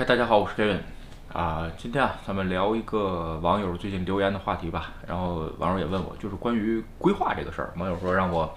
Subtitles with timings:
[0.00, 0.78] 嗨，大家好，我是 Kevin
[1.30, 1.70] 啊。
[1.76, 4.92] 今天啊，咱们聊一个网友最近留言的话题吧。
[5.06, 7.74] 然后网友也问我，就是关于规划这个事儿。
[7.76, 8.50] 网友说让我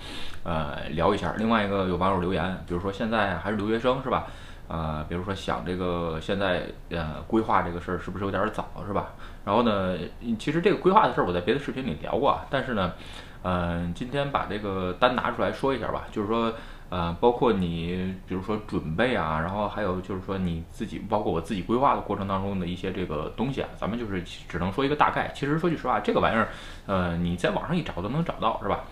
[0.45, 1.33] 呃聊一下。
[1.37, 4.27] 另外一个有网友留言，比如说现在还是留学生是吧？
[4.69, 9.11] 呃，比如说想这个现在呃规划这个事儿是不是有点早是吧？
[9.43, 9.97] 然后呢，
[10.39, 12.93] 其实这个规划的事儿我在别的视频里聊过，啊，但是呢，
[13.43, 16.53] 嗯，今天把这个单拿出来说一下吧，就是说。
[16.93, 25.31] 呃，包括你，比如说准备啊，然后还有就是说你自己，包括我自己规划的过程当中的一些这个东西啊，咱们就是只能说一个大概。
[25.33, 26.49] 其实说句实话，这个玩意儿，
[26.85, 28.83] 呃，你在网上一找都能找到，是吧？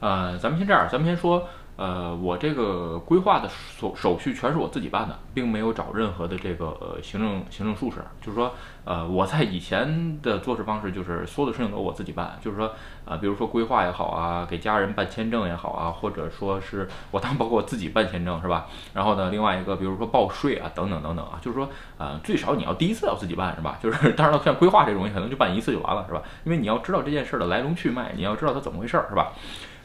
[0.00, 1.48] 呃，咱们先这样，咱们先说。
[1.76, 7.98] 呃，我这个规划的手手续全是我自己办的，并没有找任何的这个呃行政行政术士。
[8.20, 8.54] 就是说，
[8.84, 12.38] 呃，我在以前的做事方式就是所有的事情都我自己办。
[12.42, 12.72] 就是说，
[13.04, 18.66] 啊，比如说规划也好啊，给家人办签证也好啊，或者说是我当包括我自己办签证是吧？
[18.94, 21.68] 然后呢，另外一个比如说报税啊，等等等等啊，就是说，
[21.98, 23.78] 呃，最少你要第一次要自己办是吧？
[23.82, 26.22] 就是当然了，像规划这种，你可能就办一次就完了是吧？
[26.44, 29.32] 因为你要知道这件事的来龙去脉，你要知道它怎么回事儿是吧？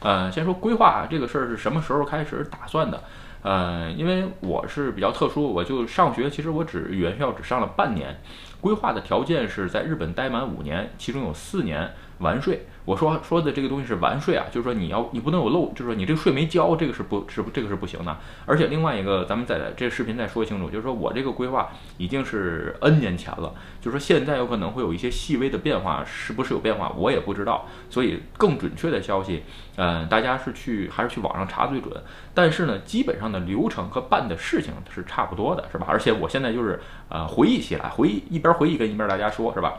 [0.02, 3.02] 呃，先说规划这个事儿是什么时候开始打算的？
[3.42, 8.20] 呃，因为我是比较特殊，我就上学，其实我只语言学校只上了半年。
[8.62, 12.64] 规划的条件是在日本待满五年，其中有四年完税。
[12.84, 18.16] 我说说的这个东西是完税啊，就是说你要你不能有漏，就是说你这个税没交，这个是不是不这个是不行的。
[18.44, 27.66] 而且另外一个，咱们在这视频再说清楚，就是说我这个规划已经是 N 年前了，就是说现在有可能会有一些细微的变化，是不是有变化我也不知道。
[27.88, 29.44] 所以更准确的消息，
[29.76, 31.94] 嗯，大家是去还是去网上查最准。
[32.34, 35.86] 但是呢，基本上的流程和办的事情是差不多的，是吧？
[35.88, 39.74] 而且我现在就是呃回忆起来，回忆一边回忆跟一边大家说，是吧？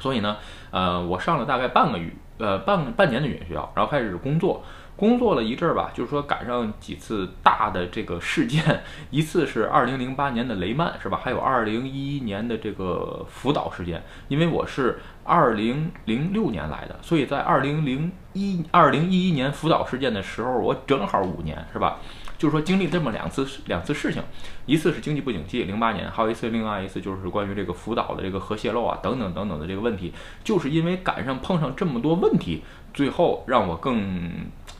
[0.00, 0.36] 所以呢，
[0.70, 4.62] 呃，我上了大概半个月，呃，半半年的语言学校，然后开始工作，
[4.96, 11.18] 工作了一阵儿吧，就是说赶上几次大的这个事件， 一次是二零零八年的雷曼，是吧？
[11.22, 21.98] 还有二零一一年的这个福岛事件，因为我是二零零六年来的，所以在二零零一二零一一年福岛事件的时候，我正好五年，是吧？
[22.38, 24.22] 就是说经历这么两次两次事情，
[24.64, 30.12] 一次是经济不景气，零八年，还有一次另外一次就是关于这个福岛的这个核泄漏啊等等等等的这个问题，
[30.44, 32.62] 就是因为赶上碰上这么多问题，
[32.94, 34.30] 最后让我更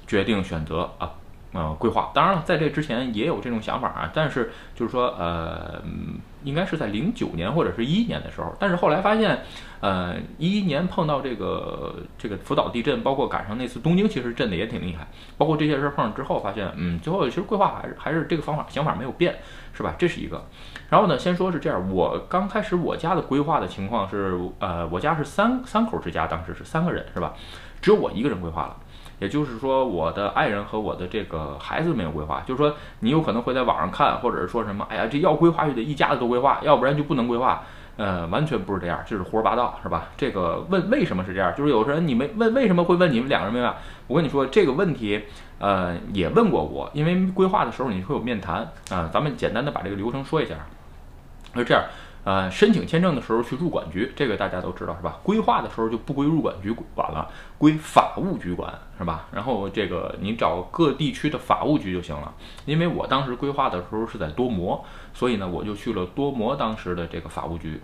[0.06, 1.10] 决定选择啊。
[1.52, 5.82] 呃，规划当然了，在这之前也有这种想法啊，但是就是说，呃，
[6.44, 9.38] 应该是在零九年或者是一一年的时候，但是后来发现，
[9.80, 19.36] 呃，一一年碰到这个这个福岛地震，包括赶上那次东京，其实震的也挺厉害，包括这些事儿碰上之后，发现，嗯，最后其实规划还是还是这个方法想法没有变，
[19.72, 19.94] 是吧？
[19.98, 20.44] 这是一个。
[20.90, 27.32] 然后呢，先说是这样，我刚开始我家的规划的情况是，呃，我家是三三口之家，当时是三个人，是吧？
[27.80, 28.76] 只有我一个人规划了。
[29.18, 32.42] 也就是说，我的爱人和我的这个孩子没有规划。
[32.46, 37.62] 就是说，你有可能会在网上看，或者是说什么，哎呀，这要规划就得一家子都规划，要不然就不能规划。
[37.96, 40.06] 呃，完全不是这样，就是胡说八道，是吧？
[40.16, 41.52] 这个问为什么是这样？
[41.56, 43.74] 就是有人你们问为什么会问你们两个人没有？
[44.06, 45.20] 我跟你说这个问题，
[45.58, 48.58] 呃，也问过我，因为规划的时候你会有面谈
[48.88, 49.10] 啊。
[49.12, 50.54] 咱们简单的把这个流程说一下，
[51.56, 51.82] 是这样。
[52.24, 55.18] 呃，申请签证的时候去入管局，这个大家都知道是吧？
[55.22, 59.26] 规划的时候就不归入管局管了，归法务局管是吧？
[59.32, 62.34] 然后这个你找各地区的法务局就行了。
[62.66, 64.84] 因为我当时规划的时候是在多摩，
[65.14, 67.80] 所以呢我就去了多摩当时的这个法务局。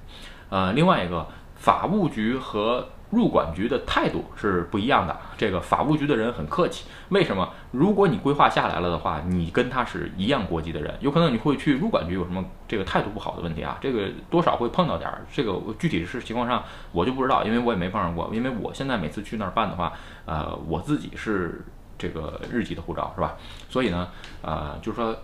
[0.51, 5.17] 呃，另外一个法务局和入管局的态度是不一样的。
[5.37, 7.49] 这个法务局的人很客气，为什么？
[7.71, 13.79] 如果你规划下来了的话，你跟他是一样国籍的人，有可能你会去入管局有什么这个态度不好的问题啊？
[13.81, 15.25] 这个多少会碰到点儿。
[15.33, 18.29] 这个具体是情况上我就不知道，因为我也没碰上过。
[18.33, 19.93] 因为我现在每次去那儿办的话，
[20.25, 21.65] 呃，我自己是
[21.97, 23.37] 这个日籍的护照是吧？
[23.69, 24.09] 所以呢，
[24.43, 25.17] 呃，就是说。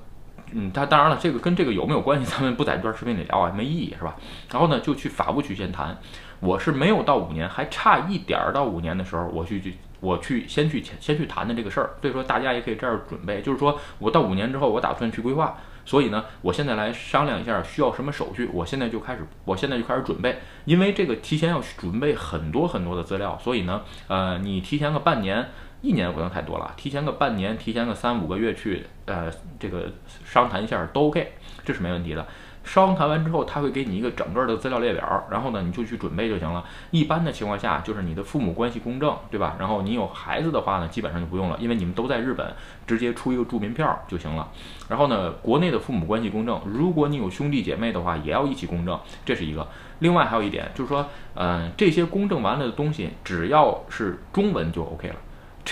[0.53, 4.17] 嗯，他当然了，这个跟这个有没有关系，咱们不在这段视频里聊啊，没意义是吧？
[4.51, 5.97] 然后呢，就去法务局先谈。
[6.41, 11.91] 我是没有到五年，还差一点儿到五年的时候，我去去我去先去先去谈的这个事儿。
[12.01, 15.56] 所以说大家也可以这样准备，就是说我到五年之后，我打算去规划。
[15.84, 18.49] 所以呢，我现在来商量一下需要什么手续。
[18.53, 23.39] 我现在就开始，我现在就开始准备，因为这个提前要准备很多很多的资料。
[23.43, 25.48] 所以呢，呃，你提前个半年。
[25.82, 29.91] 一年不能太多了，提前个半年，提前个三五个月去，呃，这个
[30.24, 31.32] 商谈一下都 OK，
[31.65, 32.27] 这是没问题的。
[32.62, 36.62] 商谈完之后，他会给你一个整个的资料列表，然后呢，你就去准备就行了。
[36.91, 39.56] 一般的情况下，就是你的父母关系公证，对吧？
[39.59, 42.54] 然后你有孩子的话呢，基本上就不用了，因为你们都在日本，
[42.86, 44.47] 直接出一个住民票就行了。
[44.91, 49.66] 然后呢，国内的父母关系公证，如果你有兄弟姐妹的话，也要一起公证，这是一个。
[50.00, 55.16] 另外还有一点就是说，嗯，这些公证完了的东西，只要是中文就 OK 了。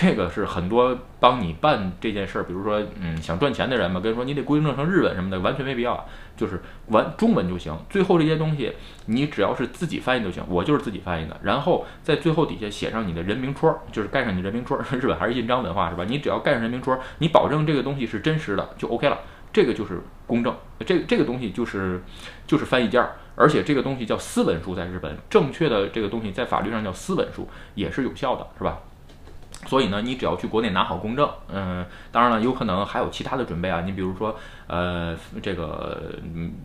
[0.01, 6.07] 这个是很多帮你办这件事儿，比如说嗯想赚钱的人嘛，跟你说你得规定成日本什么的，完全没必要，
[6.37, 7.77] 就是完中文就行。
[7.89, 8.71] 最后这些东西
[9.07, 11.37] 你只要是自己翻译就行，我就是自己翻译的。
[11.43, 14.79] 然后在最后底下写上你的人名戳，就是盖上你的人名戳。
[14.89, 16.05] 日本还是印章文化是吧？
[16.07, 19.19] 你只要盖上人名戳，你保证这个东西是真实的就 OK 了。
[19.51, 20.55] 这个就是公证，
[20.85, 22.01] 这这个东西就是
[22.47, 28.79] 就是翻译件儿，而且这个东西叫私文书，在日本正确的这个东西在法律上叫私文书，也是有效的，是吧？
[29.65, 33.81] 所以呢，你只要去国内拿好公证，嗯，当然了，有可能还有其他的准备啊。
[33.81, 34.33] 你比如说，
[34.67, 36.13] 呃，这个，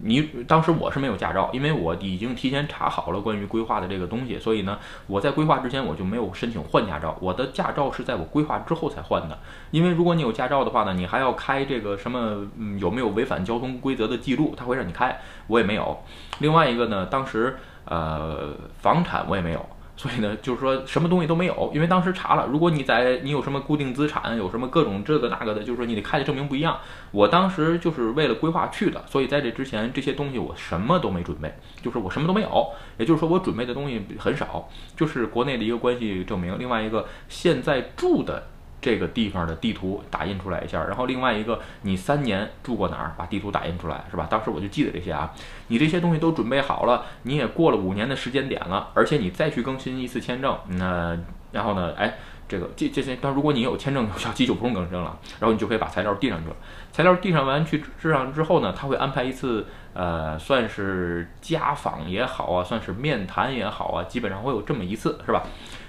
[0.03, 7.19] 你当时我是没有驾照，因为我已经提前查好了关于规划的这个东西，所以呢，我在规划之前我就没有申请换驾照。
[7.21, 9.37] 我的驾照是在我规划之后才换的，
[9.73, 15.99] 因为如果你有驾照的话呢，你还要开这个什么，嗯，有没有违反交通规则的记录，他会让你开，我也没有。
[16.39, 17.57] 另外一个呢，当时，
[17.87, 19.67] 呃，房产我也没有。
[19.97, 26.79] 所以呢，就是说什么东西都没有，因为当时查了，如果你在你有什么固定资产，有什么各种这个那个的，就是说你得开的证明不一样。
[27.13, 32.67] 我当时就是为了规划去的，所以在这之前这些东西我什么都没准备，就是我什么都没有，
[32.99, 38.49] 也就是说我准备的东西很少，就是国内的一个关系证明，另外一个现在住的。
[38.85, 44.27] 这个地方的地图打印出来一下，然后另外一个你三年住过哪儿，把地图打印出来，是吧？
[44.29, 45.33] 当时我就记得这些啊。
[45.69, 51.19] 你这些东西都准备好了，你也过了五年的时间点了，而且你再去更新一次签证，那
[51.51, 51.95] 然后呢？
[51.97, 56.57] 哎，这个这这些，但如果你有签证有效期就不用更新了，然后你就可以把材料递上去了。
[56.93, 65.43] 材料递上完去制上之后呢，他会安排一次，呃，算是家访也好啊，算是面谈也好啊，基本上会有这么一次，是吧？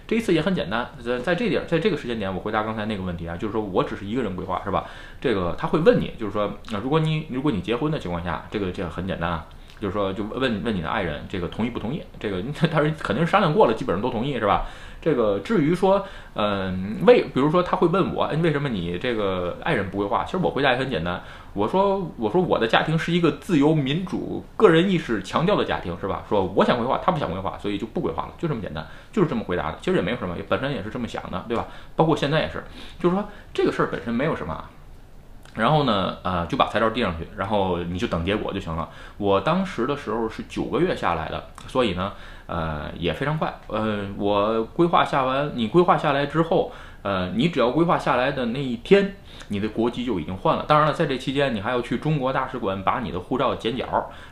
[0.07, 4.85] 这一次也很简单，在在这点，在这个时间点，我回答刚才那个问题啊，就是说我只是一个人规划，是吧？
[5.19, 9.47] 这个他会问你，就是说，那如果你如果你结婚的情况下，这个这个很简单啊，
[9.79, 12.01] 就是说就问问你的爱人，这个同意不同意？
[12.19, 12.41] 这个
[12.71, 14.65] 他是肯定商量过了，基本上都同意，是吧？
[15.01, 20.23] 这个至于说，嗯，为比如说他会问我，为什么你这个爱人不规划？
[20.23, 21.21] 其实我回答也很简单，
[21.53, 26.23] 我说我说我的家庭是一个自由民主、个人意识强调的家庭，是吧？
[26.27, 29.77] 说我想规划，他不想规划，所以就不规划了，就这么简单，就是这么回答的。
[29.79, 31.67] 其实也没有什么，本身也是这么想的，对吧？
[31.95, 32.63] 包括现在也是，
[32.99, 33.23] 就是说
[33.53, 34.65] 这个事儿本身没有什么。
[35.55, 38.87] 然后呢，呃，就把材料递上去，然后你就等结果就行了。
[39.17, 42.13] 我当时的时候是九个月下来的，所以呢，
[42.45, 43.53] 呃，也非常快。
[43.67, 46.71] 呃，我规划下完，你规划下来之后。
[47.05, 49.17] 呃，你只要规划下来的那一天，
[49.49, 50.65] 你的国籍就已经换了。
[50.67, 53.85] 当然了，在这期间，你还要去中国大使馆把你的护照剪角，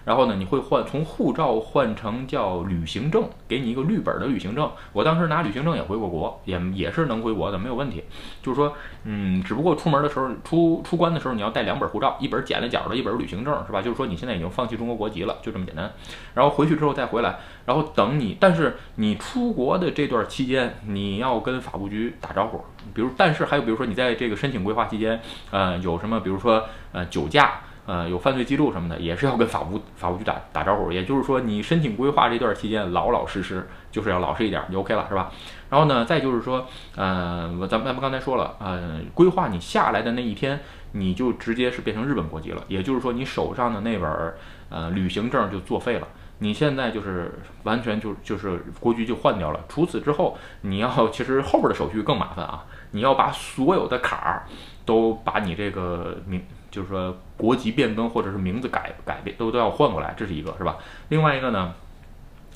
[0.06, 4.72] 然后呢，你会换从护照换成叫旅行证，给你一个绿本的旅行证。
[4.92, 8.04] 我当时拿旅行证也回过国，也也是能回国的，没有问题。
[8.42, 8.74] 就是说，
[9.04, 13.82] 嗯，只不过出门的时候，出出关的时候，你要带两本护照，一本剪了角的，一本旅行证，是吧？
[13.82, 15.92] 就是说你现在已经放弃中国国籍了，就这么简单。
[16.34, 22.62] 然后回去之后再回来，然后等你，但是你出国的这段期间，你要跟法务局打招呼。
[22.94, 25.20] 比如，但是还有，比如说你在这个申请规划期间，
[25.52, 30.92] 呃，有什么，比如说，呃，酒驾，呃，有犯罪记录什么的，也是要跟法务法务局打打招呼。
[30.92, 35.32] 也就是说，你申请规划这段期间，老老实实，就是要老实一点，就 OK 了，是吧？
[35.70, 40.60] 然后呢，再就是说，呃，咱们咱们刚才说了，呃，规划你下来的那一天，
[40.92, 42.64] 你就直接是变成日本国籍了。
[42.68, 44.34] 也就是说，你手上的那本
[44.70, 46.08] 呃旅行证就作废了。
[46.44, 47.32] 你现在就是
[47.64, 49.62] 完全就就是国籍就换掉了。
[49.70, 52.66] 除此之后，你要其实后边的手续更麻烦啊！
[52.92, 54.44] 你要把所有的卡
[54.86, 60.76] 都把你这个名，就是说国籍变更或者是名字改改变都都要换过来，这是一个是吧？
[61.08, 61.74] 另外一个呢？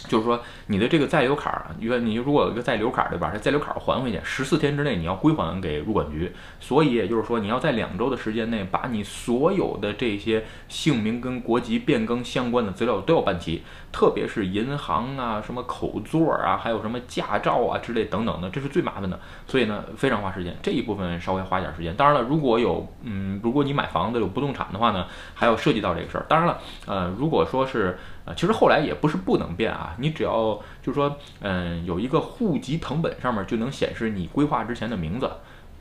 [0.08, 3.32] 就是说，你的这个在留卡儿，因为你如果有一个在留卡，对吧？
[3.34, 6.32] 这在留卡还回去，十四天之内你要归还给入管局。
[6.60, 19.20] 所以也就是说，你要在两周的时间内，把你所有的这些姓名跟国籍变更相关的资料都要办齐，特别是银行啊、什么口座啊、还有什么驾照啊之类等等的，这是最麻烦的。
[19.48, 21.94] 所以呢，非常花时间，这一部分稍微花点时间。
[21.96, 26.26] 当然了，如果有嗯，如果你买房子有不动产的话呢，还要涉及到这个事儿。
[26.30, 27.98] 当然了，呃，如果说是。
[28.28, 35.32] 啊，其实后来也不是不能变啊，你只要就是说，嗯，有一个户籍成本上面就能显示你规划之前的名字，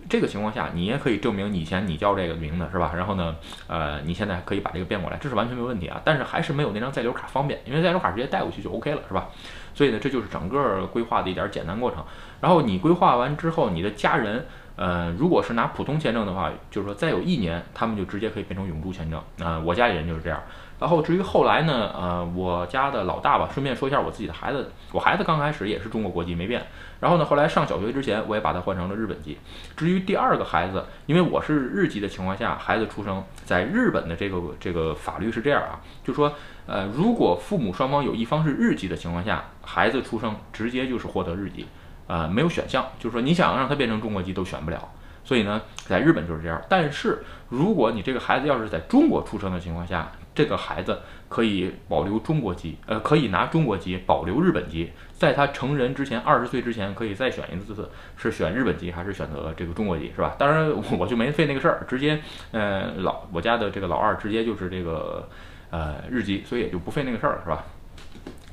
[0.09, 2.93] 这个情况下你也可以证明以前你叫这个名字是吧？
[2.95, 3.35] 然后呢，
[3.67, 6.01] 呃，你现在可以把这个变过来，这是完全没问题啊。
[6.05, 9.29] 但是还是没有那张在留卡方便，因为在留卡直接带过去就 OK 了是吧？
[9.75, 12.05] 所以呢，这就是整个规划的一点简单过程。
[12.41, 19.59] 然后你规划完之后，你的家人，呃，如果是拿普通签证的话，就是说再有一年，他们就直接可以变成永住签证啊。
[19.59, 20.41] 我家里人就是这样。
[20.79, 26.67] 然后至于后来呢，呃，我家的老大吧，顺便说一下我自己的孩子，我孩子刚开始也是中国国籍没变，
[27.01, 29.39] 然后呢，后来上小学之前我也把他换成了日本籍。
[29.77, 36.33] 至于第二个孩子，因为我是日籍的情况下，孩子出生在日本的这个这个法律是这样啊，就说，
[36.67, 41.67] 呃，如果父母双方有一方是日籍的情况下，孩子出生直接就是获得日籍。
[42.09, 44.91] 呃没有选项，就是说你想让他变成中国籍都选不了。
[45.25, 46.63] 所以呢，在日本就是这样。
[46.69, 51.01] 但是如果你这个孩子要是在中国出生的情况下，这个孩子
[51.31, 60.37] 可以保留中国籍，呃，可以拿中国籍保留日本籍，在他成人之前，二十岁之前可以再选一次次，是选日本籍还是选择这个中国籍，是吧？
[60.39, 62.21] 当然我就没费那个事儿，直接，
[62.53, 65.27] 呃，老我家的这个老二直接就是这个，
[65.71, 67.65] 呃，日籍，所以也就不费那个事儿了，是吧？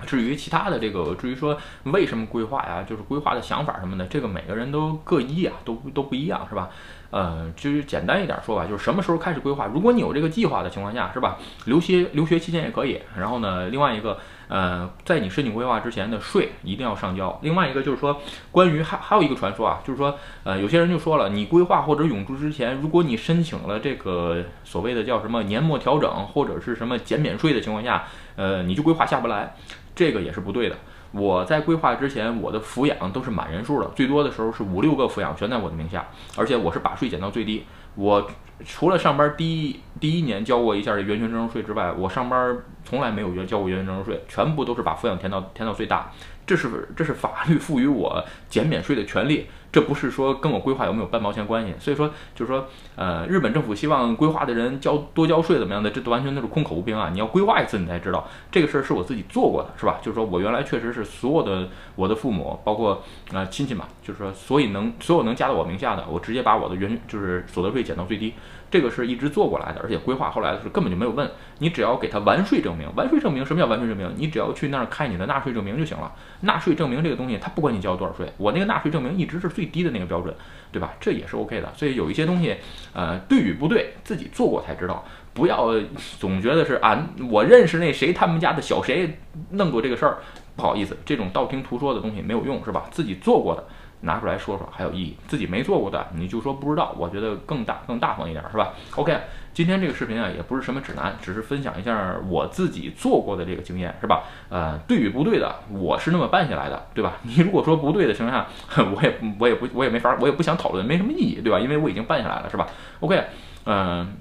[0.05, 6.69] 至于其他的这个，至于说为什么规划呀，就是规划的想法什么的，这个每个人都各异啊，都都不一样，是吧？
[7.09, 9.67] 呃，就是简单一点说吧，就是什么时候开始规划？
[9.67, 11.37] 如果你有这个计划的情况下，是吧？
[11.65, 12.99] 留学留学期间也可以。
[13.15, 14.17] 然后呢，另外一个，
[14.47, 17.39] 呃，在你申请规划之前的税一定要上交。
[17.43, 18.19] 另外一个就是说，
[18.51, 28.05] 关于还还有一个传说啊，就是说，呃，有些人就说了，你规划或者永住之前，如果你申请了这个所谓的叫什么年末调整或者是什么减免税的情况下，
[28.35, 29.53] 呃，你就规划下不来，
[29.95, 30.75] 这个也是不对的。
[31.11, 37.63] 我在规划之前，我的抚养都是满人数的，最多的时候是五六个抚养全在我的名下，而且我是把税减到最低。
[37.95, 38.27] 我
[38.65, 46.11] 除了上班第一第一年交过一下这源泉征收税之外，我上班从来没有交过源泉征收税，全部都是把抚养填到填到最大。
[46.45, 48.21] 这是这是法律赋予我
[48.53, 49.47] 减免税的权利。
[49.71, 57.09] 这不是说跟我规划有没有半毛钱关系，所以说就是说，呃，日本政府希望规划的人交多交税怎么样的，这都完全都是空口无凭啊！
[57.11, 59.97] 你要规划一次，你才知道这个事儿是我自己做过的，是吧？
[59.99, 63.01] 就是说我原来确实是所有的我的父母，包括
[63.33, 68.35] 啊亲戚嘛，就是说所以能所有能加到我名下的，我直接把我的原就是所得税减到最低。
[68.69, 71.29] 这个是一直做过来的，而且规划后来的时候根本就没有问
[71.59, 72.87] 你，只要给他完税证明。
[72.95, 74.11] 完税证明什么叫完税证明？
[74.17, 76.11] 你只要去那儿开你的纳税证明就行了。
[76.41, 80.35] 纳税证明这个东西，他不管你交多少税，我那个纳税证明一直是最低的那个标准，
[80.71, 80.93] 对吧？
[80.99, 81.71] 这也是 OK 的。
[81.77, 82.55] 所以有一些东西，
[82.93, 85.05] 呃，对与不对，自己做过才知道。
[85.33, 85.73] 不要
[86.19, 89.17] 总觉得是啊，我认识那谁他们家的小谁
[89.51, 90.17] 弄过这个事儿，
[90.55, 92.85] 不好意思，这种道听途说的东西没有用，是吧？
[92.91, 93.65] 自己做过的。
[94.03, 99.17] 拿出来说说还有意义，自己没做过的你就说不知道，我觉得更大更大方一点是吧？OK，
[99.53, 104.23] 今天这个视频啊也不是什么指南，只是分享一下我自己做过的这个经验是吧？
[104.49, 107.17] 呃，对与不对的，我是那么办下来的，对吧？
[107.23, 108.47] 你如果说不对的情况下，
[108.95, 111.59] 我也我也不我也没法，我也不想讨论，没什么意义，对吧？
[111.59, 112.67] 因为我已经办下来了是吧
[112.99, 113.23] ？OK，
[113.65, 114.13] 嗯。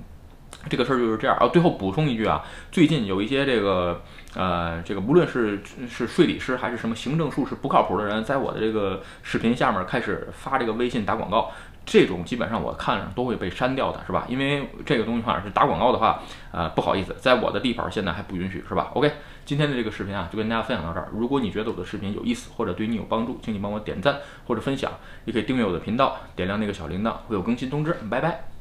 [0.70, 1.48] 这个事儿就是这样啊。
[1.48, 4.00] 最后补充一句啊，最近有一些这个
[4.34, 11.50] 呃，这个无论是是税理师还是什么行政术士不靠谱的人，在我的这个视频下面开始发这个微信打广告，
[11.84, 14.24] 这种基本上我看着都会被删掉的，是吧？
[14.28, 19.12] 因为这个东西话是打广告的话，呃，不好意思，在我的地盘现在还不允许，是吧？OK，
[19.44, 21.08] 今天的这个视频啊，就跟大家分享到这儿。
[21.12, 24.90] 如果你觉得我的视频有意思或者对你有帮助，请你帮我点赞或者分享，
[25.26, 27.94] 也可以订阅我的频道，点亮那个小铃铛，会有更新通知。
[28.08, 28.51] 拜拜。